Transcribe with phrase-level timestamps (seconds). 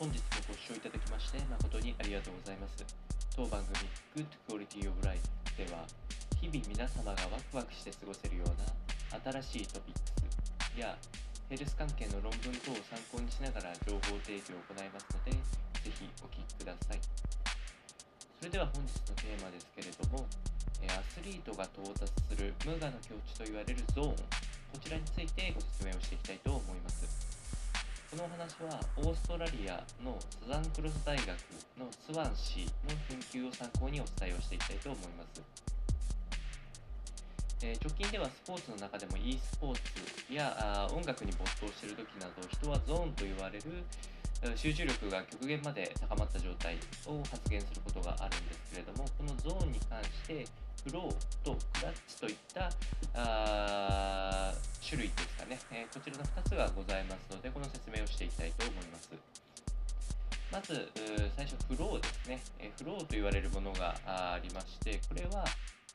[0.00, 2.80] 本日もご視聴いただきまして誠にありがとうございます。
[3.36, 3.84] 当番組
[4.16, 5.20] Good Quality of Life
[5.60, 5.84] では
[6.40, 8.64] 日々皆様がワクワクして過ごせるような
[9.44, 10.00] 新しいトピック
[10.72, 10.96] スや
[11.52, 17.00] ヘルス関係の論文等を参考にしながら情報提供を行いますのでぜひお聞きください。
[18.40, 20.24] それでは本日のテーマですけれども
[20.96, 27.39] アスリートが到達する無我の境地と言われるゾーンこちらについてご説明をしていきたいと思います。
[28.10, 31.28] このお話はオーストラリアのサザンクロス大学
[31.78, 35.40] のスワンシーの研究を参考にお伝えをしていきたいと思います。
[37.62, 39.78] えー、直近ではスポーツの中でも e スポー
[40.26, 43.86] ツやあ音楽に没頭している時など人はゾーンと言われる
[44.56, 50.44] 集中力が極限まで高まった状態を発現することがあるんですけれどもこのゾーンに関して
[50.84, 52.70] フローとクラッチといった
[53.14, 59.10] あ種類ですかね、えー、こちらの2つがございますのでこの説明をしていきたいと思います。
[60.50, 60.88] まず
[61.36, 65.44] 最初フローですね、えー、フローと言われるものがありましてこれは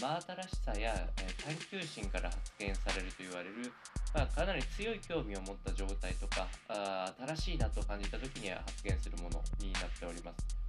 [0.00, 3.70] 真新しさや、えー、探求心から発見されると言われる、
[4.12, 10.59] まあ、かなり強い興味を持った状態とかあ新しいなと感じた時には発現するものになっております。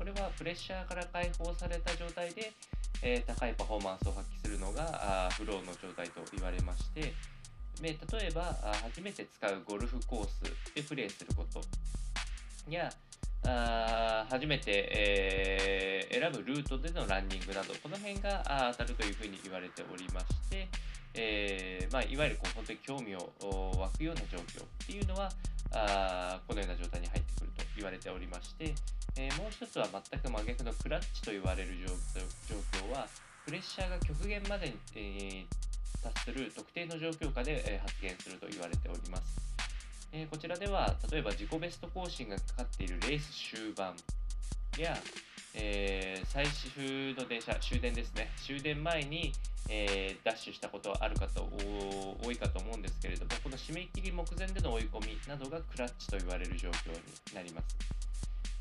[0.00, 2.54] これはプレッシャーから解放された状態で
[3.02, 7.14] えー、高いパフォーマンスを発揮するのがあフローの状態と言われまして、
[7.80, 11.62] 例えば初めて使うゴルフコースでプレーすること
[12.68, 12.92] や
[13.46, 20.68] あ初めて、えー、選ぶルートでのランニングなどこの辺が当たるというふうに言われておりまして、
[21.14, 23.32] えーまあ、いわゆるこう本当に興味を
[23.78, 25.30] 湧くような状況っていうのは
[25.72, 28.74] あこのような状態に入ってくると言われておりまして、
[29.16, 31.94] えー、もう一つは全く真逆のクラッチと言われる状
[32.56, 33.06] 況は
[33.46, 35.44] プレッシャーが極限までに、え、
[36.02, 39.49] 達する特定の状況下で、え、発現すると言われております、
[40.12, 43.94] えこちらでは例えば自己ベスト更新がかかっているレース終盤
[44.78, 44.96] や、
[45.54, 48.30] え最終の電車終電ですね。
[48.36, 49.32] 終電前に、
[49.68, 58.00] えダッシュしたことはある方多いかと思うんですけれどもこの締め切り目前での追い込みなどがクラッチと言われる状況になります。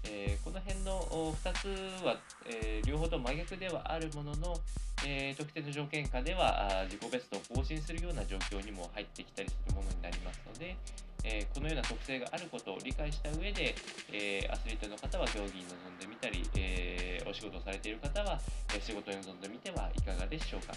[0.06, 1.02] えー、この辺の
[1.44, 4.58] 2つは、えー、両方と真逆ではあるものの、
[5.06, 10.76] えー、特定の条件下では自己ベストを更新するような状況にも入ってきたりするものになりますので、
[11.24, 13.75] えこのような特性があることを理解した上で、
[14.12, 18.40] えアスリートの方は競技に臨んでみたり、えお仕事をされている方は、
[18.75, 20.74] え仕事に臨んでみてはいかがでしょうか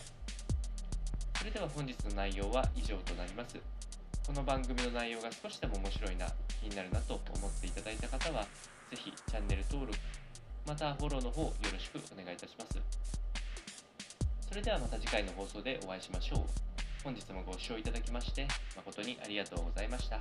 [1.39, 3.57] それでは本日の内容は以上となります
[4.25, 6.27] この番組の内容が少しでも面白いな
[6.61, 8.47] 気になるなと思っていただいた方は
[8.89, 9.99] ぜひチャンネル登録、
[10.69, 12.79] またフォローの方よろしくお願いいたします。
[14.49, 16.62] それではまた次回の放送でお会いしましょう。
[17.05, 18.47] 本日もご視聴いただきまして
[18.77, 20.21] 誠にありがとうございました。